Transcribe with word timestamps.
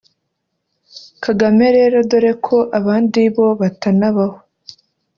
Kagame 1.23 1.65
rero 1.77 1.97
doreko 2.11 2.55
abandi 2.79 3.21
bo 3.35 3.47
batanabaho 3.61 4.37